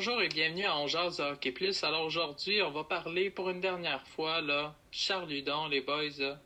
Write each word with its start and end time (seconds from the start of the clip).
bonjour 0.00 0.22
et 0.22 0.28
bienvenue 0.28 0.64
à 0.64 0.78
On 0.78 0.86
de 0.86 1.30
Hockey 1.30 1.52
Plus. 1.52 1.84
Alors 1.84 2.06
aujourd'hui, 2.06 2.62
on 2.62 2.70
va 2.70 2.84
parler 2.84 3.28
pour 3.28 3.50
une 3.50 3.60
dernière 3.60 4.02
fois, 4.08 4.40
là, 4.40 4.74
Charles 4.90 5.28
Ludon, 5.28 5.68
les 5.68 5.82
boys. 5.82 6.38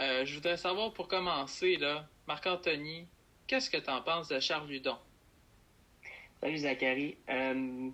Euh, 0.00 0.24
je 0.24 0.34
voudrais 0.34 0.56
savoir 0.56 0.92
pour 0.92 1.06
commencer, 1.06 1.76
là, 1.76 2.08
Marc-Anthony, 2.26 3.06
qu'est-ce 3.46 3.70
que 3.70 3.76
tu 3.76 3.88
en 3.88 4.02
penses 4.02 4.26
de 4.30 4.40
Charles 4.40 4.68
Ludon? 4.68 4.96
Salut 6.40 6.58
Zachary. 6.58 7.16
Euh, 7.28 7.88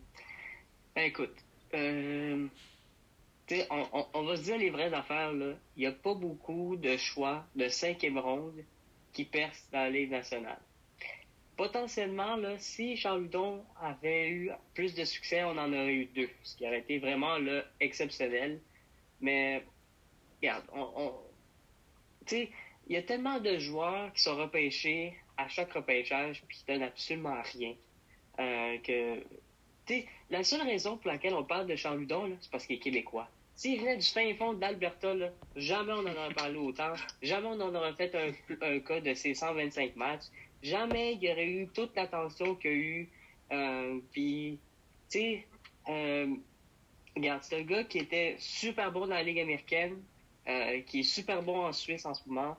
ben, 0.95 1.05
écoute, 1.05 1.37
euh, 1.75 2.47
on, 3.69 4.07
on, 4.15 4.23
va 4.23 4.37
se 4.37 4.43
dire 4.45 4.57
les 4.57 4.71
vraies 4.71 4.95
affaires, 4.95 5.35
là. 5.35 5.53
Il 5.77 5.81
n'y 5.81 5.87
a 5.87 5.93
pas 5.93 6.15
beaucoup 6.15 6.77
de 6.77 6.97
choix 6.97 7.45
de 7.57 7.69
cinquième 7.69 8.19
ronde 8.19 8.65
qui 9.13 9.27
percent 9.27 9.69
dans 9.71 9.81
la 9.81 9.91
Ligue 9.91 10.13
nationale 10.13 10.63
potentiellement, 11.59 12.37
là, 12.37 12.57
si 12.59 12.97
Charles 12.97 13.23
Ludon 13.23 13.65
avait 13.83 14.31
eu 14.31 14.51
plus 14.75 14.95
de 14.95 15.05
succès, 15.05 15.43
on 15.43 15.59
en 15.59 15.73
aurait 15.73 15.93
eu 15.93 16.07
deux, 16.07 16.31
ce 16.45 16.57
qui 16.57 16.67
aurait 16.67 16.79
été 16.79 16.99
vraiment 16.99 17.37
là, 17.37 17.65
exceptionnel. 17.81 18.61
Mais, 19.21 19.65
regarde, 20.41 20.65
on, 20.73 21.13
il 22.31 22.49
y 22.89 22.97
a 22.97 23.03
tellement 23.03 23.41
de 23.41 23.59
joueurs 23.59 24.13
qui 24.13 24.23
sont 24.23 24.37
repêchés 24.37 25.17
à 25.37 25.49
chaque 25.49 25.73
repêchage 25.73 26.43
puis 26.47 26.59
qui 26.59 26.65
donnent 26.67 26.85
absolument 26.85 27.43
rien. 27.53 27.75
Euh, 28.39 29.21
la 30.31 30.45
seule 30.45 30.63
raison 30.63 30.97
pour 30.97 31.11
laquelle 31.11 31.35
on 31.35 31.45
parle 31.45 31.67
de 31.67 31.75
Charles 31.75 31.99
Ludon, 31.99 32.37
c'est 32.41 32.51
parce 32.53 32.67
qu'il 32.67 32.77
est 32.77 32.81
québécois. 32.81 33.29
S'il 33.57 33.81
venait 33.81 33.97
du 33.97 34.07
fin 34.07 34.33
fond 34.35 34.53
d'Alberta, 34.53 35.13
jamais 35.57 35.93
on 35.93 36.07
en 36.07 36.15
aurait 36.15 36.35
parlé 36.35 36.57
autant. 36.57 36.93
Jamais 37.21 37.49
on 37.49 37.61
en 37.61 37.75
aurait 37.75 37.95
fait 37.95 38.15
un, 38.15 38.31
un 38.63 38.79
cas 38.79 39.01
de 39.01 39.13
ses 39.15 39.35
125 39.35 39.97
matchs 39.97 40.27
jamais 40.63 41.15
il 41.15 41.23
y 41.23 41.31
aurait 41.31 41.49
eu 41.49 41.69
toute 41.69 41.95
l'attention 41.97 42.55
qu'il 42.55 42.71
y 42.71 42.75
a 42.75 42.77
eu. 42.77 43.09
Euh, 43.53 44.01
puis, 44.13 44.59
tu 45.11 45.19
sais, 45.19 45.47
euh, 45.89 46.35
regarde, 47.17 47.43
c'est 47.43 47.61
un 47.61 47.63
gars 47.63 47.85
qui 47.85 47.99
était 47.99 48.37
super 48.39 48.93
bon 48.93 49.01
dans 49.01 49.15
la 49.15 49.23
Ligue 49.23 49.41
américaine, 49.41 50.03
euh, 50.49 50.81
qui 50.83 51.01
est 51.01 51.05
super 51.05 51.43
bon 51.43 51.67
en 51.67 51.73
Suisse 51.73 52.05
en 52.07 52.15
ce 52.15 52.29
moment, 52.29 52.57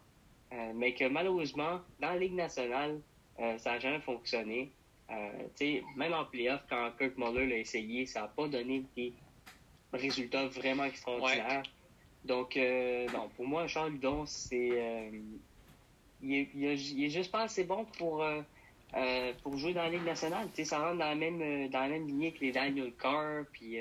mais 0.73 0.95
que 0.95 1.05
malheureusement, 1.05 1.81
dans 2.00 2.09
la 2.09 2.17
Ligue 2.17 2.33
nationale, 2.33 3.00
ça 3.38 3.73
n'a 3.73 3.80
jamais 3.80 4.00
fonctionné. 4.00 4.72
tu 5.09 5.16
sais, 5.55 5.83
même 5.95 6.14
en 6.14 6.25
playoff, 6.25 6.61
quand 6.67 6.92
Kirk 6.97 7.17
Muller 7.17 7.45
l'a 7.45 7.58
essayé, 7.58 8.08
ça 8.08 8.22
n'a 8.22 8.27
pas 8.30 8.47
donné 8.47 8.83
des 8.97 9.14
résultats 9.94 10.47
vraiment 10.47 10.86
extraordinaires. 10.86 11.61
Donc, 12.25 12.55
non, 13.14 13.30
pour 13.36 13.47
moi, 13.47 13.67
Charles 13.67 13.92
Ludon, 13.92 14.25
c'est 14.25 15.11
il 16.22 16.34
est, 16.34 16.50
il, 16.53 17.03
est, 17.03 17.09
juste 17.09 17.31
pas 17.31 17.44
assez 17.44 17.64
bon 17.64 17.86
pour, 17.98 18.23
euh, 18.23 18.42
euh, 18.95 19.34
pour 19.44 19.58
jouer 19.58 19.73
dans 19.73 19.84
la 19.84 19.89
Ligue 19.89 20.06
nationale. 20.06 20.48
sais 20.53 20.66
ça 20.66 20.80
rentre 20.80 21.00
dans 21.00 21.06
la 21.06 21.16
même 21.16 21.42
euh, 21.42 21.67
dans 21.70 21.80
la 21.80 21.88
même 21.88 22.08
lignée 22.08 22.31
que 22.31 22.42
les 22.42 22.52
Daniel 22.52 22.92
Carr, 22.94 23.45
puis 23.52 23.78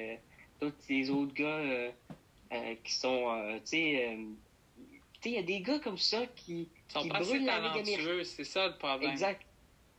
tous 0.60 0.72
ces 0.80 1.10
autres 1.10 1.34
gars 1.34 1.92
qui 2.84 2.94
sont, 2.94 3.60
tu 3.60 3.70
sais, 3.70 4.18
il 5.24 5.32
y 5.32 5.38
a 5.38 5.42
des 5.42 5.60
gars 5.60 5.78
comme 5.78 5.98
ça 5.98 6.26
qui, 6.36 6.68
qui 6.88 7.08
brûlent 7.08 7.44
la 7.44 7.58
Ligue 7.60 7.78
américaine. 7.80 8.24
C'est 8.24 8.44
ça 8.44 8.68
le 8.68 8.76
problème. 8.76 9.10
Exact. 9.10 9.42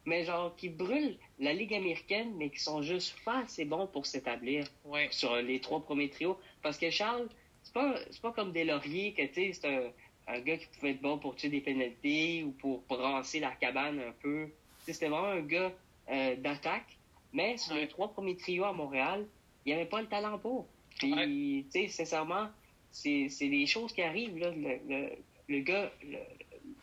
Mais 0.05 0.23
genre, 0.23 0.55
qui 0.55 0.69
brûlent 0.69 1.17
la 1.39 1.53
Ligue 1.53 1.73
américaine, 1.73 2.33
mais 2.37 2.49
qui 2.49 2.59
sont 2.59 2.81
juste 2.81 3.15
pas 3.23 3.39
assez 3.39 3.65
bons 3.65 3.85
pour 3.87 4.05
s'établir 4.05 4.65
sur 5.11 5.35
les 5.35 5.59
trois 5.59 5.81
premiers 5.81 6.09
trios. 6.09 6.39
Parce 6.61 6.77
que 6.77 6.89
Charles, 6.89 7.27
c'est 7.63 7.73
pas, 7.73 7.95
pas 8.21 8.31
comme 8.31 8.51
des 8.51 8.63
lauriers 8.63 9.13
que, 9.13 9.23
tu 9.23 9.33
sais, 9.33 9.53
c'est 9.53 9.67
un 9.67 9.91
un 10.29 10.39
gars 10.41 10.57
qui 10.57 10.67
pouvait 10.67 10.91
être 10.91 11.01
bon 11.01 11.17
pour 11.17 11.35
tuer 11.35 11.49
des 11.49 11.61
pénalités 11.61 12.43
ou 12.43 12.51
pour 12.51 12.81
brasser 12.87 13.39
la 13.39 13.51
cabane 13.51 13.99
un 13.99 14.11
peu. 14.21 14.49
C'était 14.85 15.07
vraiment 15.07 15.27
un 15.29 15.41
gars 15.41 15.71
euh, 16.09 16.35
d'attaque, 16.37 16.97
mais 17.33 17.57
sur 17.57 17.75
les 17.75 17.87
trois 17.87 18.11
premiers 18.13 18.37
trios 18.37 18.65
à 18.65 18.73
Montréal, 18.73 19.25
il 19.65 19.69
n'y 19.69 19.79
avait 19.79 19.89
pas 19.89 20.01
le 20.01 20.07
talent 20.07 20.37
pour. 20.37 20.67
Puis, 20.97 21.65
tu 21.71 21.81
sais, 21.81 21.87
sincèrement, 21.87 22.49
c'est 22.91 23.29
des 23.41 23.65
choses 23.65 23.93
qui 23.93 24.01
arrivent. 24.01 24.37
Là. 24.37 24.51
Le, 24.51 25.09
le, 25.47 25.59
gars, 25.61 25.91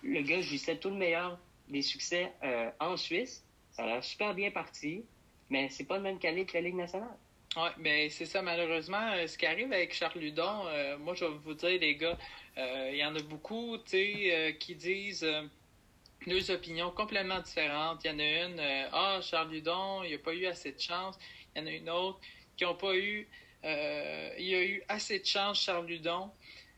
le, 0.02 0.22
gars 0.22 0.40
jouissait 0.40 0.76
tout 0.76 0.90
le 0.90 0.96
meilleur 0.96 1.38
des 1.68 1.82
succès 1.82 2.32
euh, 2.42 2.70
en 2.80 2.96
Suisse. 2.96 3.44
Ça 3.72 3.84
a 3.84 4.02
super 4.02 4.34
bien 4.34 4.50
parti, 4.50 5.04
mais 5.50 5.68
c'est 5.68 5.84
pas 5.84 5.98
le 5.98 6.02
même 6.02 6.18
calibre 6.18 6.50
que 6.50 6.56
la 6.56 6.62
Ligue 6.62 6.76
nationale. 6.76 7.16
Oui, 7.56 7.68
mais 7.78 8.10
c'est 8.10 8.26
ça, 8.26 8.42
malheureusement. 8.42 9.12
Euh, 9.12 9.26
ce 9.26 9.38
qui 9.38 9.46
arrive 9.46 9.72
avec 9.72 9.94
Charles 9.94 10.18
Ludon, 10.18 10.64
moi, 10.98 11.14
je 11.14 11.24
vais 11.24 11.38
vous 11.42 11.54
dire, 11.54 11.80
les 11.80 11.96
gars, 11.96 12.18
euh, 12.58 12.90
il 12.92 12.98
y 12.98 13.04
en 13.04 13.14
a 13.14 13.22
beaucoup, 13.22 13.76
tu 13.78 13.90
sais, 13.90 14.34
euh, 14.34 14.52
qui 14.52 14.74
disent 14.74 15.24
euh, 15.24 15.42
deux 16.26 16.50
opinions 16.50 16.90
complètement 16.90 17.40
différentes. 17.40 18.02
Il 18.04 18.10
y 18.10 18.14
en 18.14 18.18
a 18.18 18.46
une, 18.46 18.88
ah, 18.92 19.20
Charles 19.22 19.50
Ludon, 19.50 20.02
il 20.04 20.12
n'a 20.12 20.18
pas 20.18 20.34
eu 20.34 20.46
assez 20.46 20.72
de 20.72 20.80
chance. 20.80 21.18
Il 21.54 21.60
y 21.60 21.64
en 21.64 21.66
a 21.66 21.70
une 21.70 21.90
autre 21.90 22.20
qui 22.56 22.64
n'ont 22.64 22.74
pas 22.74 22.96
eu, 22.96 23.28
il 23.62 24.44
y 24.44 24.54
a 24.54 24.64
eu 24.64 24.82
assez 24.88 25.18
de 25.18 25.26
chance, 25.26 25.60
Charles 25.62 25.86
Ludon. 25.86 26.30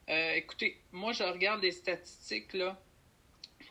écoutez, 0.08 0.80
moi, 0.92 1.12
je 1.12 1.22
regarde 1.22 1.62
les 1.62 1.72
statistiques, 1.72 2.52
là. 2.54 2.80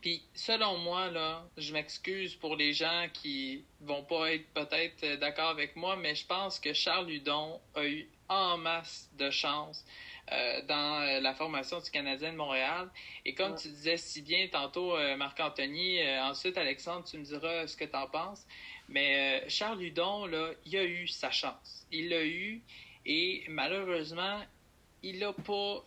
Puis, 0.08 0.24
selon 0.36 0.78
moi, 0.78 1.12
là, 1.12 1.46
je 1.58 1.74
m'excuse 1.74 2.34
pour 2.34 2.56
les 2.56 2.72
gens 2.72 3.08
qui 3.12 3.66
vont 3.82 4.06
pas 4.06 4.32
être 4.32 4.48
peut-être 4.54 5.20
d'accord 5.20 5.50
avec 5.50 5.76
moi, 5.76 5.98
mais 5.98 6.16
je 6.16 6.26
pense 6.26 6.62
que 6.62 6.72
Charles 6.72 7.08
Ludon 7.08 7.60
a 7.76 7.84
eu 7.84 8.08
en 8.30 8.56
masse 8.56 9.10
de 9.18 9.30
chance. 9.30 9.84
Euh, 10.32 10.62
dans 10.64 11.02
euh, 11.02 11.22
la 11.22 11.34
formation 11.34 11.80
du 11.80 11.90
Canadien 11.90 12.34
de 12.34 12.38
Montréal. 12.38 12.90
Et 13.24 13.34
comme 13.34 13.56
tu 13.56 13.70
disais 13.70 13.96
si 13.96 14.22
bien 14.22 14.48
tantôt, 14.50 14.96
euh, 14.98 15.16
Marc-Anthony, 15.16 16.02
ensuite, 16.20 16.58
Alexandre, 16.58 17.06
tu 17.06 17.18
me 17.18 17.24
diras 17.24 17.66
ce 17.66 17.78
que 17.78 17.86
tu 17.86 17.96
en 17.96 18.08
penses. 18.08 18.46
Mais 18.90 19.44
Charles 19.50 19.80
Ludon, 19.80 20.26
là, 20.26 20.52
il 20.66 20.78
a 20.78 20.84
eu 20.84 21.08
sa 21.08 21.32
chance. 21.32 21.88
Il 21.94 22.10
l'a 22.10 22.26
eu 22.26 22.62
et 23.06 23.46
malheureusement, 23.48 24.42
il 25.04 25.20
l'a 25.20 25.34
pas 25.34 25.84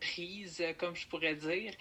prise, 0.00 0.62
comme 0.78 0.94
je 0.94 1.06
pourrais 1.08 1.34
dire. 1.34 1.72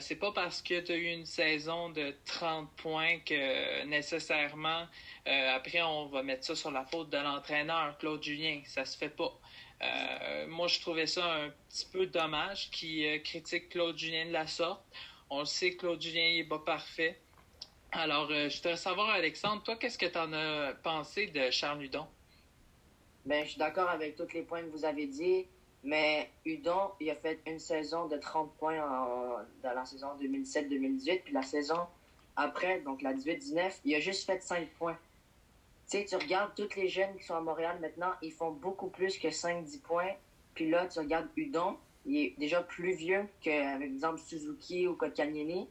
c'est 0.00 0.16
pas 0.16 0.32
parce 0.32 0.62
que 0.62 0.80
tu 0.80 0.92
as 0.92 0.96
eu 0.96 1.12
une 1.12 1.26
saison 1.26 1.90
de 1.90 2.14
30 2.24 2.70
points 2.76 3.18
que 3.20 3.84
nécessairement, 3.84 4.86
après, 5.26 5.82
on 5.82 6.06
va 6.06 6.22
mettre 6.22 6.44
ça 6.44 6.54
sur 6.54 6.70
la 6.70 6.84
faute 6.84 7.10
de 7.10 7.18
l'entraîneur, 7.18 7.98
Claude 7.98 8.22
Julien. 8.22 8.62
Ça 8.64 8.84
se 8.84 8.96
fait 8.96 9.08
pas. 9.08 9.38
Euh, 9.82 10.46
moi, 10.48 10.68
je 10.68 10.80
trouvais 10.80 11.06
ça 11.06 11.34
un 11.34 11.50
petit 11.68 11.86
peu 11.86 12.06
dommage 12.06 12.70
qu'il 12.70 13.04
euh, 13.04 13.18
critique 13.18 13.68
Claude 13.68 13.98
Julien 13.98 14.26
de 14.26 14.32
la 14.32 14.46
sorte. 14.46 14.82
On 15.30 15.40
le 15.40 15.44
sait, 15.44 15.76
Claude 15.76 16.00
Julien 16.00 16.34
n'est 16.34 16.44
pas 16.44 16.60
parfait. 16.60 17.18
Alors, 17.92 18.28
euh, 18.30 18.48
je 18.48 18.56
voudrais 18.56 18.76
savoir, 18.76 19.10
Alexandre, 19.10 19.62
toi, 19.62 19.76
qu'est-ce 19.76 19.98
que 19.98 20.06
tu 20.06 20.18
en 20.18 20.32
as 20.32 20.74
pensé 20.74 21.26
de 21.26 21.50
Charles 21.50 21.84
Hudon? 21.84 22.06
Ben, 23.24 23.44
je 23.44 23.50
suis 23.50 23.58
d'accord 23.58 23.88
avec 23.88 24.16
tous 24.16 24.32
les 24.32 24.42
points 24.42 24.62
que 24.62 24.70
vous 24.70 24.84
avez 24.84 25.06
dit, 25.06 25.46
mais 25.84 26.30
Hudon, 26.44 26.92
il 27.00 27.10
a 27.10 27.14
fait 27.14 27.40
une 27.46 27.58
saison 27.58 28.06
de 28.06 28.16
30 28.16 28.52
points 28.54 28.78
dans 29.62 29.74
la 29.74 29.84
saison 29.84 30.08
2007-2018, 30.20 31.22
puis 31.22 31.32
la 31.32 31.42
saison 31.42 31.78
après, 32.36 32.80
donc 32.80 33.02
la 33.02 33.14
18-19, 33.14 33.80
il 33.84 33.94
a 33.94 34.00
juste 34.00 34.24
fait 34.24 34.42
5 34.42 34.68
points. 34.78 34.98
Tu 35.88 35.98
sais, 35.98 36.04
tu 36.06 36.16
regardes 36.16 36.54
tous 36.54 36.74
les 36.76 36.88
jeunes 36.88 37.14
qui 37.16 37.24
sont 37.24 37.34
à 37.34 37.40
Montréal 37.40 37.78
maintenant, 37.80 38.12
ils 38.22 38.32
font 38.32 38.50
beaucoup 38.50 38.88
plus 38.88 39.18
que 39.18 39.28
5-10 39.28 39.80
points. 39.82 40.12
Puis 40.54 40.70
là, 40.70 40.86
tu 40.86 40.98
regardes 40.98 41.28
Udon, 41.36 41.76
il 42.06 42.16
est 42.16 42.34
déjà 42.38 42.62
plus 42.62 42.94
vieux 42.94 43.26
qu'avec 43.40 43.90
exemple 43.90 44.20
Suzuki 44.20 44.88
ou 44.88 44.94
Kotkaniemi. 44.94 45.68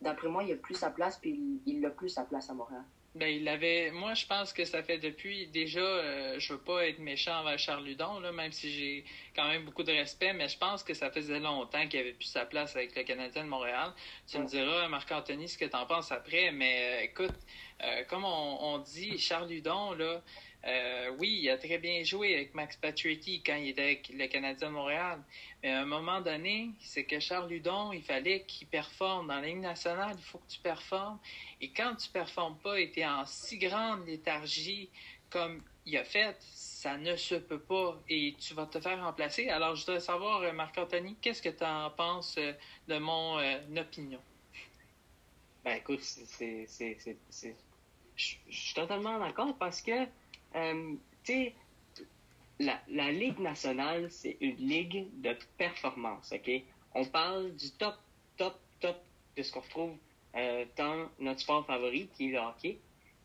D'après 0.00 0.28
moi, 0.28 0.42
il 0.42 0.52
a 0.52 0.56
plus 0.56 0.74
sa 0.74 0.90
place, 0.90 1.18
puis 1.18 1.60
il, 1.66 1.84
a 1.86 1.90
plus 1.90 2.08
sa 2.08 2.24
place 2.24 2.50
à 2.50 2.54
Montréal. 2.54 2.82
Ben, 3.14 3.28
il 3.28 3.46
avait. 3.46 3.90
Moi, 3.90 4.14
je 4.14 4.24
pense 4.24 4.54
que 4.54 4.64
ça 4.64 4.82
fait 4.82 4.96
depuis 4.96 5.46
déjà. 5.48 5.80
Euh, 5.80 6.38
je 6.38 6.54
veux 6.54 6.58
pas 6.58 6.86
être 6.86 6.98
méchant 6.98 7.40
envers 7.40 7.58
Charles 7.58 7.84
Ludon, 7.84 8.20
là, 8.20 8.32
même 8.32 8.52
si 8.52 8.72
j'ai 8.72 9.04
quand 9.36 9.46
même 9.48 9.66
beaucoup 9.66 9.82
de 9.82 9.92
respect, 9.92 10.32
mais 10.32 10.48
je 10.48 10.56
pense 10.56 10.82
que 10.82 10.94
ça 10.94 11.10
faisait 11.10 11.38
longtemps 11.38 11.86
qu'il 11.88 12.00
avait 12.00 12.14
plus 12.14 12.28
sa 12.28 12.46
place 12.46 12.74
avec 12.74 12.96
le 12.96 13.02
Canadien 13.02 13.44
de 13.44 13.50
Montréal. 13.50 13.92
Tu 14.26 14.38
me 14.38 14.46
diras, 14.46 14.88
Marc-Anthony, 14.88 15.46
ce 15.46 15.58
que 15.58 15.66
tu 15.66 15.76
en 15.76 15.84
penses 15.84 16.10
après, 16.10 16.52
mais 16.52 17.00
euh, 17.00 17.04
écoute, 17.04 17.36
euh, 17.84 18.02
comme 18.08 18.24
on, 18.24 18.78
dit, 18.78 19.18
Charles 19.18 19.48
Ludon, 19.50 19.92
là, 19.92 20.22
oui, 21.18 21.40
il 21.42 21.50
a 21.50 21.58
très 21.58 21.78
bien 21.78 22.04
joué 22.04 22.34
avec 22.34 22.54
Max 22.54 22.76
Pacioretty 22.76 23.42
quand 23.44 23.56
il 23.56 23.70
était 23.70 23.82
avec 23.82 24.08
le 24.08 24.26
Canadien 24.28 24.68
de 24.68 24.72
Montréal. 24.72 25.22
Mais 25.62 25.70
à 25.70 25.80
un 25.80 25.84
moment 25.84 26.20
donné, 26.20 26.70
c'est 26.80 27.04
que 27.04 27.18
Charles 27.18 27.48
Ludon, 27.48 27.92
il 27.92 28.02
fallait 28.02 28.44
qu'il 28.44 28.68
performe 28.68 29.28
dans 29.28 29.40
la 29.40 29.46
Ligue 29.46 29.58
nationale. 29.58 30.14
Il 30.16 30.24
faut 30.24 30.38
que 30.38 30.48
tu 30.48 30.60
performes. 30.60 31.18
Et 31.60 31.70
quand 31.70 31.96
tu 31.96 32.08
performes 32.10 32.56
pas 32.58 32.78
et 32.78 32.90
tu 32.90 33.00
es 33.00 33.06
en 33.06 33.26
si 33.26 33.58
grande 33.58 34.06
léthargie 34.06 34.88
comme 35.30 35.62
il 35.86 35.96
a 35.96 36.04
fait, 36.04 36.36
ça 36.40 36.96
ne 36.96 37.16
se 37.16 37.34
peut 37.34 37.60
pas 37.60 38.00
et 38.08 38.36
tu 38.38 38.54
vas 38.54 38.66
te 38.66 38.80
faire 38.80 39.02
remplacer. 39.02 39.48
Alors, 39.48 39.74
je 39.74 39.84
voudrais 39.84 40.00
savoir, 40.00 40.42
euh, 40.42 40.52
Marc-Anthony, 40.52 41.16
qu'est-ce 41.20 41.42
que 41.42 41.48
tu 41.48 41.64
en 41.64 41.90
penses 41.90 42.36
euh, 42.38 42.52
de 42.88 42.98
mon 42.98 43.38
euh, 43.38 43.58
opinion? 43.76 44.20
Ben, 45.64 45.76
écoute, 45.76 46.02
c'est. 46.02 46.66
Je 48.14 48.34
suis 48.50 48.74
totalement 48.74 49.18
d'accord 49.18 49.56
parce 49.58 49.80
que, 49.80 50.06
tu 50.52 50.98
sais, 51.24 51.54
la, 52.58 52.80
la, 52.88 53.10
Ligue 53.10 53.38
nationale, 53.38 54.10
c'est 54.10 54.36
une 54.40 54.56
ligue 54.56 55.08
de 55.20 55.36
performance, 55.56 56.32
OK? 56.32 56.50
On 56.94 57.04
parle 57.04 57.54
du 57.56 57.70
top, 57.72 57.96
top, 58.36 58.58
top 58.80 58.96
de 59.36 59.42
ce 59.42 59.52
qu'on 59.52 59.60
retrouve 59.60 59.96
euh, 60.36 60.64
dans 60.76 61.08
notre 61.18 61.40
sport 61.40 61.66
favori, 61.66 62.08
qui 62.14 62.28
est 62.28 62.32
le 62.32 62.38
hockey. 62.38 62.78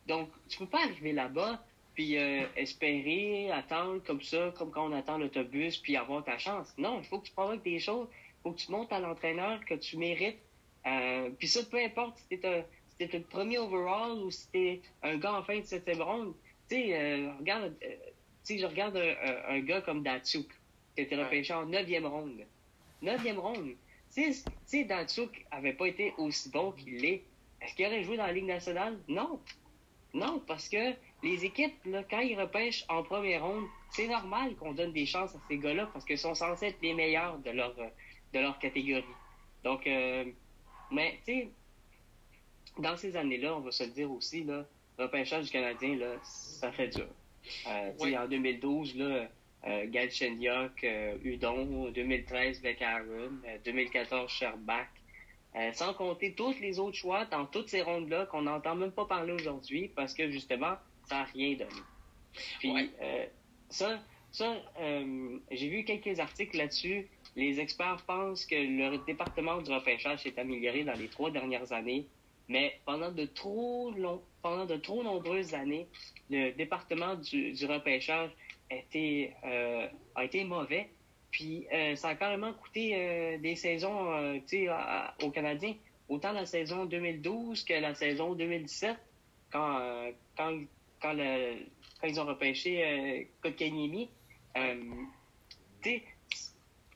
Donc, 0.07 0.29
tu 0.47 0.57
peux 0.59 0.67
pas 0.67 0.83
arriver 0.83 1.13
là-bas 1.13 1.63
puis 1.97 2.15
euh, 2.15 2.45
espérer, 2.55 3.51
attendre 3.51 4.03
comme 4.03 4.21
ça, 4.21 4.53
comme 4.55 4.69
quand 4.69 4.87
on 4.87 4.93
attend 4.93 5.17
l'autobus, 5.17 5.79
puis 5.79 5.97
avoir 5.97 6.23
ta 6.23 6.37
chance. 6.37 6.71
Non, 6.77 6.99
il 6.99 7.05
faut 7.05 7.17
que 7.17 7.25
tu 7.25 7.33
provoques 7.33 7.63
des 7.63 7.79
choses. 7.79 8.07
Il 8.11 8.41
faut 8.43 8.51
que 8.51 8.59
tu 8.59 8.71
montes 8.71 8.93
à 8.93 8.99
l'entraîneur 8.99 9.65
que 9.65 9.73
tu 9.73 9.97
mérites. 9.97 10.37
Euh, 10.85 11.31
puis 11.39 11.47
ça, 11.47 11.61
peu 11.63 11.83
importe 11.83 12.19
si 12.19 12.39
t'es 12.39 12.67
le 12.99 13.21
premier 13.23 13.57
overall 13.57 14.11
ou 14.19 14.29
si 14.29 14.47
t'es 14.51 14.81
un 15.01 15.17
gars 15.17 15.33
en 15.39 15.43
fin 15.43 15.57
de 15.57 15.65
septième 15.65 16.03
ronde. 16.03 16.35
Tu 16.69 16.75
sais, 16.75 16.97
euh, 16.99 17.31
regarde, 17.39 17.73
tu 17.79 17.87
sais, 18.43 18.57
je 18.57 18.65
regarde 18.65 18.97
un, 18.97 19.59
gars 19.59 19.81
comme 19.81 20.03
Datsuk, 20.03 20.47
qui 20.95 21.01
a 21.01 21.03
été 21.03 21.15
repêché 21.15 21.53
en 21.53 21.65
neuvième 21.65 22.05
ronde. 22.05 22.41
Neuvième 23.01 23.39
ronde. 23.39 23.71
Si 24.09 24.85
Datsuk 24.85 25.45
avait 25.51 25.73
pas 25.73 25.87
été 25.87 26.13
aussi 26.17 26.49
bon 26.49 26.71
qu'il 26.71 26.97
l'est, 26.97 27.23
est-ce 27.61 27.75
qu'il 27.75 27.85
aurait 27.85 28.03
joué 28.03 28.17
dans 28.17 28.25
la 28.25 28.33
Ligue 28.33 28.45
nationale? 28.45 28.97
Non. 29.07 29.39
Non, 30.13 30.41
parce 30.47 30.69
que 30.69 30.93
les 31.23 31.45
équipes, 31.45 31.77
là, 31.85 32.03
quand 32.09 32.19
ils 32.19 32.39
repêchent 32.39 32.85
en 32.89 33.03
première 33.03 33.45
ronde, 33.45 33.65
c'est 33.91 34.07
normal 34.07 34.55
qu'on 34.55 34.73
donne 34.73 34.93
des 34.93 35.05
chances 35.05 35.35
à 35.35 35.39
ces 35.47 35.57
gars-là 35.57 35.89
parce 35.91 36.05
qu'ils 36.05 36.17
sont 36.17 36.33
censés 36.33 36.67
être 36.67 36.81
les 36.81 36.93
meilleurs 36.93 37.37
de 37.39 37.51
leur, 37.51 37.77
euh, 37.79 37.89
de 38.33 38.39
leur 38.39 38.57
catégorie. 38.59 39.03
Donc, 39.63 39.85
euh, 39.85 40.25
mais, 40.91 41.19
tu 41.25 41.33
sais, 41.33 41.51
dans 42.79 42.95
ces 42.95 43.15
années-là, 43.15 43.55
on 43.55 43.59
va 43.59 43.71
se 43.71 43.83
le 43.83 43.89
dire 43.91 44.11
aussi, 44.11 44.43
là, 44.43 44.65
repêchage 44.97 45.45
du 45.45 45.51
Canadien, 45.51 45.95
là, 45.95 46.15
ça 46.23 46.71
fait 46.71 46.89
dur. 46.89 47.07
Euh, 47.67 48.17
En 48.17 48.27
2012, 48.27 48.95
là, 48.97 49.27
euh, 49.67 49.85
Galchenyuk, 49.87 50.83
euh, 50.83 51.17
Udon, 51.23 51.89
2013, 51.91 52.61
Aaron, 52.81 53.31
2014, 53.65 54.29
Sherbach, 54.29 54.87
sans 55.73 55.93
compter 55.93 56.33
tous 56.33 56.59
les 56.59 56.77
autres 56.79 56.97
choix 56.97 57.25
dans 57.25 57.45
toutes 57.45 57.69
ces 57.69 57.81
rondes-là 57.81 58.27
qu'on 58.27 58.43
n'entend 58.43 58.75
même 58.75 58.91
pas 58.91 59.05
parler 59.05 59.33
aujourd'hui 59.33 59.89
parce 59.95 60.13
que 60.13 60.29
justement, 60.29 60.75
ça 61.05 61.15
n'a 61.15 61.23
rien 61.23 61.55
donné. 61.55 61.81
Puis 62.59 62.91
euh, 63.01 63.25
ça, 63.69 63.99
ça 64.31 64.55
euh, 64.79 65.39
j'ai 65.51 65.69
vu 65.69 65.83
quelques 65.83 66.19
articles 66.19 66.57
là-dessus. 66.57 67.07
Les 67.35 67.59
experts 67.59 68.03
pensent 68.05 68.45
que 68.45 68.55
le 68.55 69.05
département 69.05 69.61
du 69.61 69.71
repêchage 69.71 70.23
s'est 70.23 70.39
amélioré 70.39 70.83
dans 70.83 70.93
les 70.93 71.07
trois 71.07 71.31
dernières 71.31 71.71
années, 71.71 72.07
mais 72.47 72.79
pendant 72.85 73.11
de 73.11 73.25
trop 73.25 73.91
long, 73.91 74.21
pendant 74.49 74.65
de 74.65 74.77
trop 74.77 75.03
nombreuses 75.03 75.53
années, 75.53 75.87
le 76.29 76.51
département 76.51 77.15
du, 77.15 77.65
repêchage 77.65 78.31
était, 78.69 79.33
a 80.15 80.23
été 80.23 80.43
mauvais. 80.43 80.89
Puis 81.31 81.67
euh, 81.73 81.95
ça 81.95 82.09
a 82.09 82.15
carrément 82.15 82.53
coûté 82.53 82.95
euh, 82.95 83.37
des 83.37 83.55
saisons 83.55 84.11
euh, 84.11 84.39
aux 85.21 85.31
Canadiens. 85.31 85.75
Autant 86.09 86.31
la 86.31 86.45
saison 86.45 86.85
2012 86.85 87.63
que 87.63 87.73
la 87.73 87.93
saison 87.93 88.33
2017, 88.33 88.95
quand, 89.51 90.11
quand, 90.37 90.57
quand, 91.01 91.15
ils 92.03 92.19
ont 92.19 92.25
repêché 92.25 93.29
Kotkaniemi. 93.41 94.09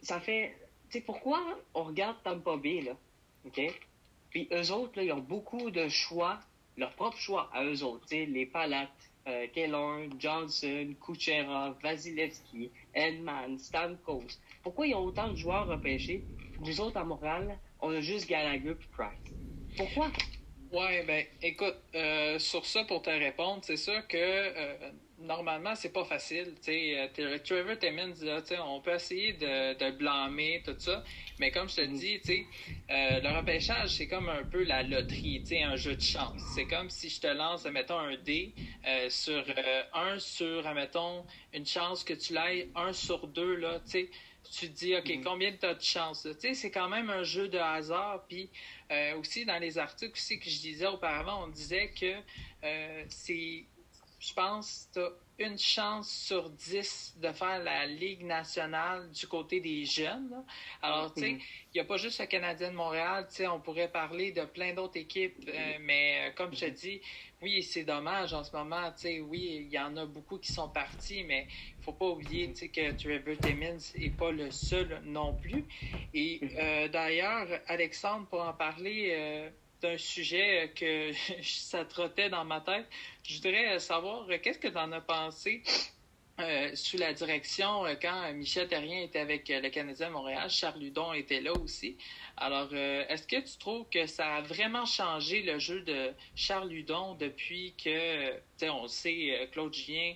ça 0.01 0.19
fait... 0.21 0.55
sais 0.89 1.01
pourquoi 1.01 1.41
on 1.73 1.83
regarde 1.83 2.17
Tampa 2.23 2.55
Bay, 2.55 2.81
là? 2.81 2.93
OK? 3.45 3.61
Puis 4.29 4.47
eux 4.53 4.71
autres, 4.71 4.93
là, 4.95 5.03
ils 5.03 5.11
ont 5.11 5.19
beaucoup 5.19 5.69
de 5.71 5.89
choix, 5.89 6.39
leur 6.77 6.93
propre 6.93 7.17
choix 7.17 7.49
à 7.53 7.63
eux 7.63 7.83
autres. 7.83 8.05
Les 8.11 8.45
palates, 8.45 8.89
euh, 9.27 9.47
Johnson, 10.17 10.95
Kucherov, 10.99 11.77
Vasilevski, 11.81 12.71
Edman, 12.93 13.57
Stamkos. 13.57 14.39
Pourquoi 14.63 14.87
ils 14.87 14.95
ont 14.95 15.05
autant 15.05 15.29
de 15.29 15.35
joueurs 15.35 15.67
repêchés? 15.67 16.25
Nous 16.59 16.81
autres, 16.81 16.97
à 16.97 17.03
Montréal, 17.03 17.59
on 17.79 17.89
a 17.91 18.01
juste 18.01 18.27
Gallagher 18.27 18.71
et 18.71 18.75
Price. 18.91 19.33
Pourquoi? 19.77 20.11
Ouais, 20.71 21.03
ben, 21.05 21.25
écoute, 21.41 21.77
euh, 21.95 22.39
sur 22.39 22.65
ça, 22.65 22.83
pour 22.85 23.01
te 23.01 23.09
répondre, 23.09 23.61
c'est 23.63 23.77
sûr 23.77 24.07
que 24.07 24.17
euh, 24.17 24.91
normalement, 25.21 25.75
c'est 25.75 25.91
pas 25.91 26.03
facile. 26.03 26.53
sais, 26.61 27.09
euh, 27.19 27.37
Trevor 27.43 27.77
Timmins, 27.77 28.13
là, 28.21 28.41
on 28.65 28.81
peut 28.81 28.93
essayer 28.93 29.33
de, 29.33 29.77
de, 29.77 29.91
blâmer 29.91 30.61
tout 30.65 30.75
ça, 30.77 31.03
mais 31.39 31.51
comme 31.51 31.69
je 31.69 31.75
te 31.75 31.81
mm. 31.81 31.93
dis, 31.93 32.19
sais, 32.23 32.45
euh, 32.89 33.19
le 33.19 33.37
repêchage, 33.37 33.89
c'est 33.89 34.07
comme 34.07 34.29
un 34.29 34.43
peu 34.43 34.63
la 34.63 34.83
loterie, 34.83 35.43
un 35.63 35.75
jeu 35.75 35.95
de 35.95 36.01
chance. 36.01 36.41
C'est 36.55 36.65
comme 36.65 36.89
si 36.89 37.09
je 37.09 37.21
te 37.21 37.27
lance, 37.27 37.65
mettons, 37.65 37.99
un 37.99 38.17
dé 38.17 38.53
euh, 38.87 39.09
sur 39.09 39.43
un 39.93 40.19
sur, 40.19 40.65
admettons, 40.67 41.25
une 41.53 41.65
chance 41.65 42.03
que 42.03 42.13
tu 42.13 42.33
l'ailles 42.33 42.69
un 42.75 42.93
sur 42.93 43.27
deux, 43.27 43.55
là, 43.55 43.79
tu 43.85 43.91
sais 43.91 44.09
tu 44.59 44.67
te 44.69 44.73
dis, 44.73 44.95
OK, 44.95 45.07
mm. 45.07 45.23
combien 45.23 45.51
tu 45.53 45.65
as 45.65 45.75
de 45.75 45.81
chance? 45.81 46.27
Tu 46.33 46.39
sais, 46.39 46.53
c'est 46.55 46.71
quand 46.71 46.89
même 46.89 47.09
un 47.09 47.23
jeu 47.23 47.47
de 47.47 47.59
hasard. 47.59 48.25
Puis 48.27 48.49
aussi, 49.17 49.45
dans 49.45 49.59
les 49.59 49.77
articles 49.77 50.13
aussi 50.13 50.39
que 50.39 50.49
je 50.49 50.59
disais 50.59 50.87
auparavant, 50.87 51.45
on 51.45 51.47
disait 51.47 51.91
que 51.97 52.15
c'est 53.07 53.63
je 54.21 54.33
pense 54.33 54.87
que 54.93 54.99
tu 54.99 55.43
as 55.43 55.47
une 55.47 55.57
chance 55.57 56.07
sur 56.07 56.51
dix 56.51 57.15
de 57.19 57.31
faire 57.31 57.63
la 57.63 57.87
Ligue 57.87 58.23
nationale 58.23 59.09
du 59.09 59.25
côté 59.25 59.59
des 59.59 59.83
jeunes. 59.83 60.45
Alors, 60.83 61.11
tu 61.11 61.21
sais, 61.21 61.29
mm-hmm. 61.31 61.41
il 61.73 61.77
n'y 61.77 61.79
a 61.81 61.85
pas 61.85 61.97
juste 61.97 62.19
le 62.19 62.27
Canadien 62.27 62.69
de 62.69 62.75
Montréal, 62.75 63.25
tu 63.27 63.37
sais, 63.37 63.47
on 63.47 63.59
pourrait 63.59 63.91
parler 63.91 64.31
de 64.31 64.45
plein 64.45 64.75
d'autres 64.75 64.97
équipes, 64.97 65.43
euh, 65.47 65.77
mais 65.81 66.29
euh, 66.29 66.31
comme 66.35 66.53
je 66.53 66.59
te 66.59 66.65
mm-hmm. 66.65 66.81
dis, 66.81 67.01
oui, 67.41 67.63
c'est 67.63 67.83
dommage 67.83 68.31
en 68.35 68.43
ce 68.43 68.55
moment, 68.55 68.91
tu 68.91 69.01
sais, 69.01 69.19
oui, 69.21 69.63
il 69.65 69.73
y 69.73 69.79
en 69.79 69.97
a 69.97 70.05
beaucoup 70.05 70.37
qui 70.37 70.53
sont 70.53 70.69
partis, 70.69 71.23
mais 71.23 71.47
il 71.79 71.83
faut 71.83 71.93
pas 71.93 72.05
oublier, 72.05 72.49
tu 72.49 72.57
sais, 72.57 72.69
que 72.69 72.91
Trevor 72.91 73.37
Timmins 73.41 73.79
n'est 73.97 74.11
pas 74.11 74.31
le 74.31 74.51
seul 74.51 75.01
non 75.03 75.33
plus. 75.33 75.65
Et 76.13 76.37
mm-hmm. 76.37 76.57
euh, 76.59 76.87
d'ailleurs, 76.89 77.47
Alexandre, 77.65 78.27
pour 78.27 78.41
en 78.41 78.53
parler, 78.53 79.49
un 79.83 79.97
sujet 79.97 80.71
que 80.75 81.11
ça 81.43 81.85
trottait 81.85 82.29
dans 82.29 82.45
ma 82.45 82.61
tête. 82.61 82.87
Je 83.23 83.35
voudrais 83.35 83.79
savoir 83.79 84.27
qu'est-ce 84.41 84.59
que 84.59 84.67
tu 84.67 84.77
en 84.77 84.91
as 84.91 85.01
pensé 85.01 85.63
euh, 86.41 86.75
sous 86.75 86.97
la 86.97 87.13
direction 87.13 87.85
euh, 87.85 87.95
quand 88.01 88.33
Michel 88.33 88.67
Terrien 88.67 89.01
était 89.01 89.19
avec 89.19 89.47
le 89.49 89.69
Canadien 89.69 90.09
Montréal, 90.09 90.49
Charles 90.49 90.79
Ludon 90.79 91.13
était 91.13 91.41
là 91.41 91.53
aussi. 91.53 91.97
Alors, 92.37 92.69
euh, 92.73 93.05
est-ce 93.07 93.27
que 93.27 93.39
tu 93.39 93.57
trouves 93.57 93.87
que 93.89 94.07
ça 94.07 94.35
a 94.35 94.41
vraiment 94.41 94.85
changé 94.85 95.41
le 95.43 95.59
jeu 95.59 95.81
de 95.81 96.11
Charles 96.35 96.69
Ludon 96.69 97.15
depuis 97.15 97.73
que, 97.81 98.31
tu 98.31 98.41
sais, 98.57 98.69
on 98.69 98.87
sait, 98.87 99.49
Claude 99.51 99.73
Julien, 99.73 100.13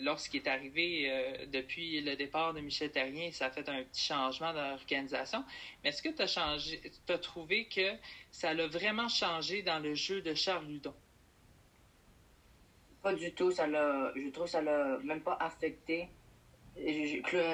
lorsqu'il 0.00 0.42
est 0.42 0.48
arrivé 0.48 1.46
depuis 1.52 2.00
le 2.00 2.16
départ 2.16 2.52
de 2.54 2.60
Michel 2.60 2.90
Terrien, 2.90 3.30
ça 3.30 3.46
a 3.46 3.50
fait 3.50 3.68
un 3.68 3.82
petit 3.84 4.04
changement 4.04 4.52
d'organisation. 4.52 5.44
Mais 5.82 5.90
est-ce 5.90 6.02
que 6.02 6.08
tu 6.08 6.22
as 6.22 7.14
as 7.14 7.18
trouvé 7.18 7.66
que 7.66 7.92
ça 8.30 8.54
l'a 8.54 8.66
vraiment 8.66 9.08
changé 9.08 9.62
dans 9.62 9.78
le 9.78 9.94
jeu 9.94 10.20
de 10.20 10.34
Charles 10.34 10.66
Ludon? 10.66 10.94
Pas 13.02 13.14
du 13.14 13.32
tout. 13.32 13.50
Ça 13.50 13.66
l'a, 13.66 14.12
je 14.14 14.28
trouve 14.30 14.44
que 14.44 14.50
ça 14.50 14.62
l'a 14.62 14.98
même 15.02 15.20
pas 15.20 15.36
affecté. 15.40 16.08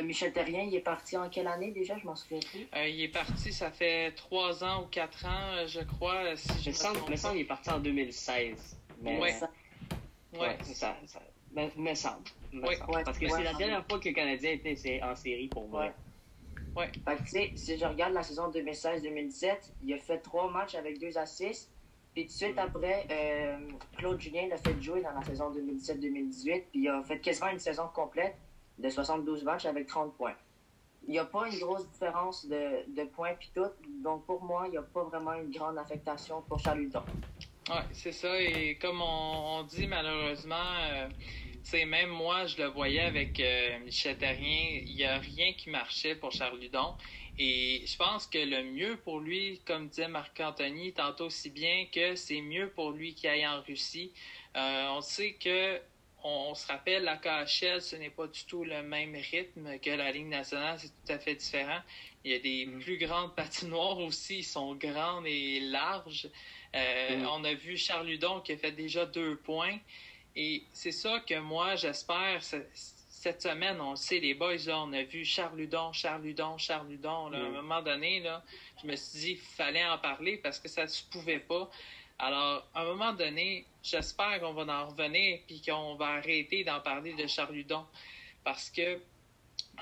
Michel 0.05 0.33
Terrien, 0.33 0.63
il 0.63 0.75
est 0.75 0.81
parti 0.81 1.17
en 1.17 1.29
quelle 1.29 1.49
année 1.49 1.73
déjà? 1.73 1.99
Je 1.99 2.05
m'en 2.05 2.15
souviens 2.15 2.41
plus. 2.41 2.69
Euh, 2.77 2.87
il 2.87 3.03
est 3.03 3.09
parti, 3.09 3.53
ça 3.53 3.71
fait 3.71 4.13
trois 4.13 4.63
ans 4.63 4.85
ou 4.85 4.87
quatre 4.87 5.27
ans, 5.27 5.67
je 5.67 5.81
crois. 5.81 6.37
Si 6.37 6.63
je 6.63 6.71
me 6.71 7.17
semble, 7.17 7.37
il 7.37 7.41
est 7.41 7.45
parti 7.45 7.71
en 7.71 7.81
2016. 7.81 8.79
Mais... 9.03 9.19
Ouais. 9.19 9.35
Ouais. 10.39 10.59
c'est 10.63 10.75
ça. 10.75 10.97
ça. 11.07 11.21
Me, 11.77 11.95
semble. 11.95 12.25
Parce 13.05 13.19
que 13.19 13.29
c'est 13.29 13.43
la 13.43 13.55
dernière 13.55 13.85
fois 13.87 13.99
que 13.99 14.09
le 14.09 14.15
Canadien 14.15 14.53
était 14.53 15.03
en 15.03 15.17
série 15.17 15.49
pour 15.49 15.67
moi. 15.69 15.87
Ouais. 16.77 16.93
Fait 17.05 17.51
que, 17.53 17.59
si 17.59 17.79
je 17.79 17.85
regarde 17.85 18.13
la 18.13 18.23
saison 18.23 18.51
2016-2017, 18.51 19.57
il 19.83 19.95
a 19.95 19.99
fait 19.99 20.19
trois 20.19 20.51
matchs 20.51 20.75
avec 20.75 21.01
deux 21.01 21.17
assists. 21.17 21.71
Puis 22.19 22.27
tout 22.27 22.33
de 22.33 22.37
suite 22.37 22.59
après, 22.59 23.07
euh, 23.13 23.57
Claude 23.97 24.21
Julien 24.21 24.49
l'a 24.49 24.57
fait 24.57 24.83
jouer 24.83 25.03
dans 25.03 25.13
la 25.13 25.23
saison 25.23 25.53
2017-2018. 25.53 26.65
Puis 26.73 26.81
il 26.81 26.89
a 26.89 27.01
fait 27.05 27.21
quasiment 27.21 27.51
une 27.51 27.61
saison 27.61 27.85
complète 27.95 28.35
de 28.77 28.89
72 28.89 29.45
matchs 29.45 29.67
avec 29.67 29.87
30 29.87 30.17
points. 30.17 30.35
Il 31.07 31.13
n'y 31.13 31.21
a 31.21 31.25
pas 31.25 31.47
une 31.47 31.57
grosse 31.61 31.89
différence 31.89 32.45
de, 32.47 32.93
de 32.93 33.05
points 33.05 33.35
puis 33.39 33.53
tout. 33.55 33.71
Donc 34.03 34.27
pour 34.27 34.43
moi, 34.43 34.65
il 34.67 34.73
n'y 34.73 34.79
a 34.79 34.83
pas 34.83 35.05
vraiment 35.05 35.35
une 35.35 35.53
grande 35.53 35.79
affectation 35.79 36.43
pour 36.43 36.59
Charles 36.59 36.81
Hudon. 36.81 37.05
Oui, 37.71 37.83
c'est 37.93 38.11
ça. 38.11 38.41
Et 38.41 38.77
comme 38.83 39.01
on, 39.01 39.63
dit 39.63 39.87
malheureusement, 39.87 40.57
euh, 40.91 41.09
sais, 41.69 41.85
même 41.85 42.09
moi, 42.09 42.47
je 42.47 42.57
le 42.57 42.67
voyais 42.67 43.01
avec 43.01 43.39
euh, 43.41 43.79
Michel 43.81 44.17
Terrien, 44.17 44.81
il 44.87 44.95
n'y 44.95 45.05
a 45.05 45.19
rien 45.19 45.53
qui 45.53 45.69
marchait 45.69 46.15
pour 46.15 46.33
Charles 46.33 46.59
Ludon. 46.59 46.95
Et 47.39 47.85
je 47.87 47.97
pense 47.97 48.27
que 48.27 48.39
le 48.39 48.65
mieux 48.65 48.97
pour 48.97 49.21
lui, 49.21 49.61
comme 49.67 49.89
disait 49.89 50.09
Marc-Anthony 50.09 50.93
tantôt 50.95 51.27
aussi 51.27 51.51
bien, 51.51 51.87
que 51.93 52.15
c'est 52.17 52.41
mieux 52.41 52.71
pour 52.71 52.93
lui 52.93 53.15
qu'il 53.15 53.29
aille 53.29 53.47
en 53.47 53.61
Russie. 53.61 54.13
Euh, 54.57 54.89
on 54.97 55.03
sait 55.03 55.35
que, 55.35 55.79
on, 56.25 56.55
se 56.55 56.67
rappelle, 56.67 57.05
la 57.05 57.17
KHL, 57.17 57.83
ce 57.83 57.97
n'est 57.97 58.11
pas 58.11 58.27
du 58.27 58.45
tout 58.47 58.65
le 58.65 58.83
même 58.83 59.15
rythme 59.15 59.79
que 59.79 59.91
la 59.91 60.11
Ligue 60.11 60.27
nationale, 60.27 60.79
c'est 60.79 60.89
tout 60.89 61.13
à 61.13 61.19
fait 61.19 61.35
différent. 61.35 61.81
Il 62.25 62.33
y 62.33 62.35
a 62.35 62.39
des 62.39 62.67
mm. 62.67 62.81
plus 62.81 62.97
grandes 62.97 63.37
patinoires 63.37 63.99
aussi, 63.99 64.39
ils 64.39 64.45
sont 64.45 64.75
grandes 64.75 65.27
et 65.27 65.61
larges. 65.61 66.29
Euh, 66.75 67.19
mm. 67.19 67.29
On 67.31 67.45
a 67.45 67.53
vu 67.53 67.77
Charles 67.77 68.07
Ludon 68.07 68.41
qui 68.41 68.53
a 68.53 68.57
fait 68.57 68.73
déjà 68.73 69.05
deux 69.05 69.37
points. 69.37 69.79
Et 70.41 70.63
c'est 70.73 70.93
ça 70.93 71.19
que 71.19 71.37
moi, 71.41 71.75
j'espère, 71.75 72.41
cette 72.43 73.43
semaine, 73.43 73.81
on 73.81 73.91
le 73.91 73.97
sait, 73.97 74.21
les 74.21 74.35
boys, 74.35 74.55
là, 74.67 74.83
on 74.83 74.93
a 74.93 75.03
vu 75.03 75.25
Charles 75.25 75.59
Ludon, 75.59 75.93
Charles 75.93 76.23
Ludon, 76.23 76.57
Charles 76.59 76.89
Ludon. 76.89 77.33
À 77.33 77.37
un 77.39 77.49
mm. 77.49 77.55
moment 77.55 77.83
donné, 77.83 78.21
là, 78.21 78.45
je 78.81 78.87
me 78.87 78.95
suis 78.95 79.19
dit 79.19 79.35
qu'il 79.35 79.45
fallait 79.57 79.85
en 79.85 79.99
parler 79.99 80.37
parce 80.37 80.61
que 80.61 80.69
ça 80.69 80.85
ne 80.85 80.87
se 80.87 81.03
pouvait 81.11 81.41
pas 81.41 81.69
Alors, 82.21 82.65
à 82.73 82.83
un 82.83 82.85
moment 82.85 83.13
donné, 83.15 83.67
j'espère 83.83 84.39
qu'on 84.39 84.53
va 84.53 84.63
en 84.81 84.87
revenir 84.87 85.41
puis 85.49 85.61
qu'on 85.61 85.97
va 85.97 86.07
arrêter 86.07 86.63
d'en 86.63 86.79
parler 86.79 87.15
de 87.15 87.27
Charles 87.27 87.57
Ludon 87.57 87.85
parce 88.45 88.71
que 88.71 89.01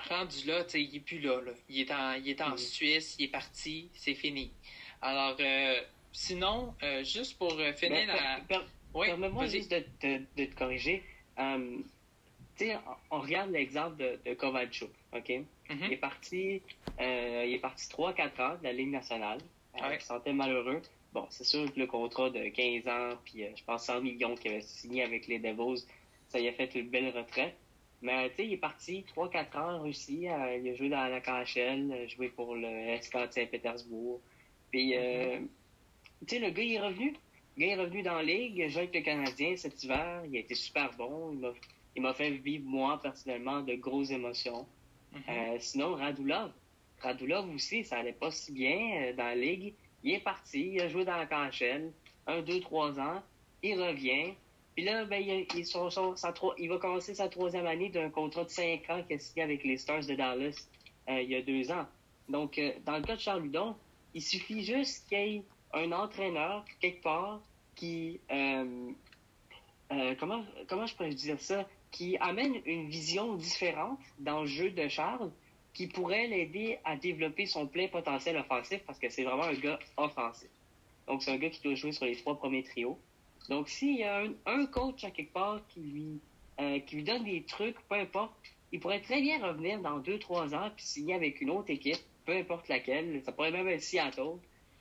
rendu 0.08 0.46
là, 0.46 0.64
il 0.72 0.90
n'est 0.90 1.00
plus 1.00 1.20
là, 1.20 1.38
Il 1.68 1.80
est 1.80 1.92
en, 1.92 2.14
il 2.14 2.30
est 2.30 2.40
en 2.40 2.54
mm. 2.54 2.58
Suisse, 2.58 3.16
il 3.18 3.26
est 3.26 3.28
parti, 3.28 3.90
c'est 3.92 4.14
fini. 4.14 4.50
Alors, 5.02 5.36
euh, 5.38 5.82
sinon, 6.12 6.74
euh, 6.82 7.04
juste 7.04 7.36
pour 7.36 7.52
euh, 7.52 7.74
finir 7.74 8.06
ben, 8.06 8.42
la... 8.48 8.62
Permets-moi 9.04 9.46
juste 9.46 9.70
de, 9.70 10.20
te 10.36 10.54
corriger. 10.54 11.02
Um, 11.38 11.84
on 13.10 13.20
regarde 13.20 13.50
l'exemple 13.50 13.96
de, 13.96 14.18
de 14.24 14.34
Kovalchuk, 14.34 14.90
OK? 15.12 15.28
Mm-hmm. 15.28 15.44
Il 15.68 15.92
est 15.92 15.96
parti, 15.96 16.62
il 16.98 17.54
est 17.54 17.60
parti 17.60 17.86
3-4 17.88 18.42
ans 18.42 18.56
de 18.58 18.64
la 18.64 18.72
Ligue 18.72 18.90
nationale. 18.90 19.38
Il 19.76 20.00
se 20.00 20.06
sentait 20.06 20.32
malheureux. 20.32 20.80
Bon, 21.12 21.26
c'est 21.30 21.44
sûr 21.44 21.72
que 21.72 21.78
le 21.78 21.86
contrat 21.86 22.30
de 22.30 22.48
15 22.48 22.88
ans, 22.88 23.16
puis 23.24 23.44
je 23.54 23.64
pense 23.64 23.84
100 23.84 24.00
millions 24.00 24.34
qu'il 24.34 24.52
avait 24.52 24.60
signé 24.62 25.02
avec 25.02 25.26
les 25.26 25.38
Devils, 25.38 25.84
ça 26.28 26.38
y 26.38 26.48
a 26.48 26.52
fait 26.52 26.74
une 26.74 26.88
belle 26.88 27.16
retraite. 27.16 27.54
Mais 28.02 28.28
tu 28.30 28.36
sais, 28.36 28.46
il 28.46 28.52
est 28.54 28.58
parti 28.58 29.04
3-4 29.16 29.58
ans 29.58 29.76
en 29.76 29.82
Russie. 29.82 30.28
Euh, 30.28 30.58
il 30.58 30.68
a 30.68 30.74
joué 30.74 30.88
dans 30.88 31.06
la 31.06 31.20
KHL, 31.20 32.08
joué 32.08 32.28
pour 32.28 32.54
le 32.54 33.00
SK 33.00 33.16
de 33.16 33.32
Saint-Pétersbourg. 33.32 34.20
Puis, 34.70 34.94
euh, 34.96 35.38
mm-hmm. 35.38 35.46
tu 36.26 36.34
sais, 36.34 36.38
le 36.38 36.50
gars, 36.50 36.62
il 36.62 36.72
est 36.74 36.80
revenu. 36.80 37.14
Gars 37.56 37.66
est 37.66 37.76
revenu 37.76 38.02
dans 38.02 38.16
la 38.16 38.22
ligue, 38.22 38.56
il 38.56 38.64
a 38.64 38.68
joué 38.68 38.82
avec 38.82 38.94
le 38.94 39.00
Canadien 39.00 39.56
cet 39.56 39.82
hiver. 39.82 40.22
Il 40.28 40.36
a 40.36 40.40
été 40.40 40.54
super 40.54 40.90
bon. 40.96 41.38
Il 41.94 42.02
m'a 42.02 42.12
fait 42.12 42.30
vivre, 42.30 42.64
moi, 42.66 43.00
personnellement, 43.02 43.62
de 43.62 43.74
grosses 43.74 44.10
émotions. 44.10 44.66
Mm-hmm. 45.14 45.20
Euh, 45.28 45.56
sinon, 45.60 45.94
Radulov. 45.94 46.52
Radulov 47.00 47.48
aussi, 47.54 47.84
ça 47.84 47.98
allait 47.98 48.12
pas 48.12 48.30
si 48.30 48.52
bien 48.52 49.12
dans 49.16 49.24
la 49.24 49.34
ligue. 49.34 49.74
Il 50.02 50.12
est 50.12 50.20
parti, 50.20 50.72
il 50.74 50.80
a 50.80 50.88
joué 50.88 51.04
dans 51.04 51.16
la 51.16 51.26
KHL, 51.26 51.92
un, 52.26 52.42
deux, 52.42 52.60
trois 52.60 52.98
ans. 53.00 53.22
Il 53.62 53.80
revient. 53.80 54.34
Puis 54.74 54.84
là, 54.84 55.04
ben, 55.06 55.22
il, 55.22 55.46
il, 55.56 56.68
va 56.68 56.78
commencer 56.78 57.14
sa 57.14 57.28
troisième 57.28 57.66
année 57.66 57.88
d'un 57.88 58.10
contrat 58.10 58.44
de 58.44 58.50
cinq 58.50 58.88
ans 58.90 59.02
qu'il 59.02 59.16
a 59.16 59.18
signé 59.18 59.42
avec 59.42 59.64
les 59.64 59.78
Stars 59.78 60.04
de 60.04 60.14
Dallas 60.14 60.68
euh, 61.08 61.22
il 61.22 61.30
y 61.30 61.34
a 61.34 61.42
deux 61.42 61.70
ans. 61.70 61.86
Donc, 62.28 62.58
euh, 62.58 62.72
dans 62.84 62.98
le 62.98 63.02
cas 63.02 63.16
de 63.16 63.20
Charles 63.20 63.42
Ludon, 63.42 63.74
il 64.12 64.22
suffit 64.22 64.62
juste 64.62 65.08
qu'il 65.08 65.18
y 65.18 65.36
ait 65.36 65.42
un 65.72 65.92
entraîneur 65.92 66.64
quelque 66.80 67.02
part 67.02 67.40
qui, 67.74 68.20
euh, 68.30 68.92
comment, 70.18 70.44
comment 70.68 70.86
je 70.86 70.94
pourrais 70.96 71.10
dire 71.10 71.40
ça, 71.40 71.66
qui 71.90 72.16
amène 72.18 72.60
une 72.64 72.88
vision 72.88 73.34
différente 73.34 74.00
dans 74.18 74.40
le 74.40 74.46
jeu 74.46 74.70
de 74.70 74.88
Charles, 74.88 75.30
qui 75.72 75.86
pourrait 75.86 76.26
l'aider 76.26 76.78
à 76.84 76.96
développer 76.96 77.46
son 77.46 77.66
plein 77.66 77.88
potentiel 77.88 78.36
offensif 78.38 78.82
parce 78.86 78.98
que 78.98 79.10
c'est 79.10 79.24
vraiment 79.24 79.44
un 79.44 79.54
gars 79.54 79.78
offensif. 79.96 80.48
Donc, 81.06 81.22
c'est 81.22 81.30
un 81.30 81.36
gars 81.36 81.50
qui 81.50 81.60
doit 81.62 81.74
jouer 81.74 81.92
sur 81.92 82.06
les 82.06 82.16
trois 82.16 82.36
premiers 82.36 82.62
trios. 82.62 82.98
Donc, 83.48 83.68
s'il 83.68 83.96
y 83.96 84.02
a 84.02 84.24
un, 84.46 84.66
coach 84.66 85.04
à 85.04 85.10
quelque 85.10 85.32
part 85.32 85.60
qui 85.68 85.80
lui, 85.80 86.20
euh, 86.60 86.80
qui 86.80 86.96
lui 86.96 87.04
donne 87.04 87.24
des 87.24 87.42
trucs, 87.44 87.76
peu 87.88 87.94
importe, 87.94 88.32
il 88.72 88.80
pourrait 88.80 89.00
très 89.02 89.20
bien 89.20 89.46
revenir 89.46 89.80
dans 89.80 89.98
deux, 89.98 90.18
trois 90.18 90.54
ans 90.54 90.70
puis 90.74 90.84
signer 90.84 91.14
avec 91.14 91.40
une 91.40 91.50
autre 91.50 91.70
équipe, 91.70 92.00
peu 92.24 92.32
importe 92.36 92.68
laquelle. 92.68 93.22
Ça 93.24 93.32
pourrait 93.32 93.52
même 93.52 93.68
être 93.68 93.82
Seattle. 93.82 94.38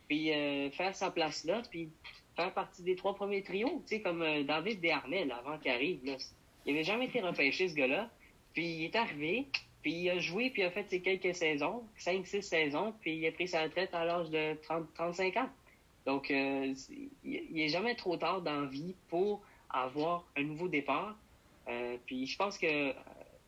Puis 0.08 0.32
euh, 0.32 0.70
faire 0.72 0.96
sa 0.96 1.12
place 1.12 1.44
là, 1.46 1.62
puis 1.70 1.90
faire 2.36 2.54
partie 2.54 2.84
des 2.84 2.96
trois 2.96 3.16
premiers 3.16 3.44
trios, 3.44 3.82
tu 3.88 3.96
sais, 3.96 4.02
comme 4.02 4.22
euh, 4.22 4.44
David 4.44 4.82
Desharnais, 4.82 5.28
avant 5.32 5.58
qu'il 5.58 5.72
arrive. 5.72 6.06
Là. 6.06 6.18
Il 6.66 6.74
n'avait 6.74 6.84
jamais 6.84 7.06
été 7.06 7.22
repêché, 7.22 7.70
ce 7.70 7.76
gars-là. 7.76 8.10
Puis 8.54 8.66
il 8.66 8.84
est 8.86 8.96
arrivé, 8.96 9.48
puis 9.82 9.94
il 9.94 10.10
a 10.10 10.20
joué, 10.20 10.50
puis 10.50 10.62
il 10.62 10.66
a 10.66 10.72
fait 10.72 10.88
ses 10.90 11.02
quelques 11.02 11.36
saisons, 11.36 11.84
cinq, 11.98 12.26
six 12.28 12.42
saisons, 12.42 12.94
puis 13.02 13.18
il 13.18 13.28
a 13.28 13.32
pris 13.32 13.48
sa 13.48 13.64
retraite 13.64 13.94
à 13.94 14.06
l'âge 14.06 14.30
de 14.30 14.56
30, 14.64 14.94
35 14.94 15.38
ans. 15.38 15.50
Donc, 16.06 16.30
euh, 16.30 16.74
il 17.24 17.54
n'est 17.54 17.68
jamais 17.68 17.96
trop 17.96 18.16
tard 18.16 18.42
dans 18.42 18.62
la 18.62 18.68
vie 18.68 18.94
pour 19.10 19.42
avoir 19.70 20.26
un 20.38 20.44
nouveau 20.44 20.68
départ. 20.68 21.18
Puis 22.06 22.28
je 22.28 22.38
pense 22.38 22.60
que 22.60 22.94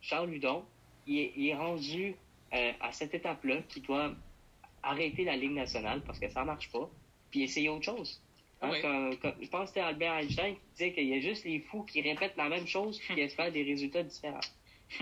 Charles 0.01 0.31
Ludon, 0.31 0.65
il 1.05 1.47
est, 1.47 1.53
rendu 1.53 2.15
à 2.51 2.91
cette 2.91 3.13
étape-là 3.13 3.61
qu'il 3.69 3.83
doit 3.83 4.11
arrêter 4.89 5.23
la 5.23 5.35
Ligue 5.35 5.53
nationale 5.53 6.01
parce 6.05 6.19
que 6.19 6.29
ça 6.29 6.41
ne 6.41 6.45
marche 6.45 6.71
pas, 6.71 6.89
puis 7.29 7.43
essayer 7.43 7.69
autre 7.69 7.85
chose. 7.85 8.21
Hein, 8.61 8.71
je 8.73 9.47
pense 9.49 9.61
que 9.61 9.67
c'était 9.67 9.81
Albert 9.81 10.13
Einstein 10.13 10.55
qui 10.55 10.61
disait 10.71 10.93
qu'il 10.93 11.07
y 11.07 11.13
a 11.13 11.19
juste 11.19 11.45
les 11.45 11.59
fous 11.59 11.83
qui 11.83 12.01
répètent 12.01 12.37
la 12.37 12.49
même 12.49 12.65
chose 12.65 12.99
puis 12.99 13.15
qui 13.15 13.21
espèrent 13.21 13.51
des 13.51 13.63
résultats 13.63 14.03
différents. 14.03 14.39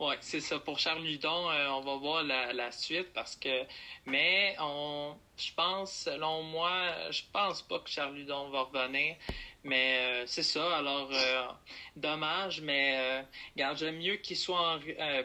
oui, 0.00 0.14
c'est 0.20 0.40
ça. 0.40 0.58
Pour 0.58 0.78
Charles 0.78 1.02
Ludon, 1.02 1.50
euh, 1.50 1.68
on 1.70 1.80
va 1.80 1.96
voir 1.96 2.22
la, 2.22 2.70
suite 2.70 3.12
parce 3.14 3.34
que. 3.34 3.64
Mais 4.06 4.54
on, 4.60 5.16
je 5.38 5.52
pense, 5.54 5.92
selon 6.04 6.42
moi, 6.42 7.10
je 7.10 7.22
pense 7.32 7.62
pas 7.62 7.78
que 7.78 7.88
Charles 7.88 8.14
Ludon 8.14 8.50
va 8.50 8.62
revenir. 8.62 9.16
Mais 9.64 10.22
euh, 10.22 10.26
c'est 10.26 10.42
ça. 10.42 10.76
Alors, 10.76 11.08
euh, 11.12 11.46
dommage, 11.94 12.60
mais 12.62 12.96
euh, 12.96 13.22
regarde, 13.54 13.78
j'aime 13.78 13.98
mieux 13.98 14.16
qu'il 14.16 14.36
soit 14.36 14.80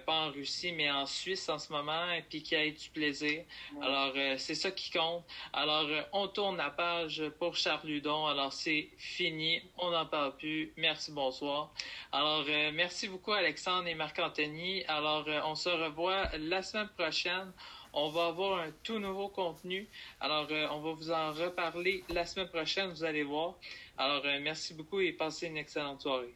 pas 0.06 0.28
en 0.28 0.32
Russie, 0.32 0.72
mais 0.72 0.92
en 0.92 1.08
Suisse 1.08 1.50
en 1.50 1.58
ce 1.58 1.72
moment, 1.72 2.12
et 2.12 2.22
puis 2.22 2.44
qu'il 2.44 2.58
ait 2.58 2.72
du 2.72 2.90
plaisir. 2.90 3.44
Alors, 3.82 4.14
c'est 4.38 4.56
ça 4.56 4.70
qui 4.72 4.92
compte. 4.92 5.24
Alors, 5.54 5.88
on 6.14 6.28
tourne 6.28 6.58
la 6.58 6.70
page 6.70 7.24
pour 7.40 7.56
Charles 7.56 7.88
Ludon. 7.88 8.28
Alors, 8.28 8.54
c'est 8.54 8.90
fini. 8.98 9.62
On 9.78 9.90
n'en 9.90 10.06
parle 10.06 10.36
plus. 10.38 10.72
Merci, 10.78 11.12
bonsoir. 11.12 11.72
Alors, 12.12 12.46
merci 12.74 13.08
beaucoup, 13.08 13.32
Alexandre 13.32 13.88
et 13.88 13.96
Marc-Anthony. 13.96 14.84
Alors, 14.88 15.26
on 15.46 15.56
se 15.56 15.70
revoit 15.70 16.30
la 16.38 16.62
semaine 16.62 16.90
prochaine. 16.90 17.52
On 17.94 18.10
va 18.10 18.28
avoir 18.28 18.60
un 18.60 18.72
tout 18.84 19.00
nouveau 19.00 19.30
contenu. 19.30 19.88
Alors, 20.20 20.48
on 20.72 20.80
va 20.82 20.92
vous 20.92 21.12
en 21.12 21.32
reparler 21.32 22.04
la 22.10 22.26
semaine 22.26 22.50
prochaine, 22.50 22.92
vous 22.92 23.04
allez 23.04 23.24
voir. 23.24 23.56
Alors, 24.00 24.24
euh, 24.26 24.40
merci 24.42 24.76
beaucoup 24.76 25.00
et 25.00 25.12
passez 25.12 25.48
une 25.48 25.58
excellente 25.58 26.02
soirée. 26.02 26.36